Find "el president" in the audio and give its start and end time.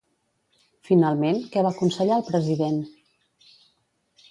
2.23-2.83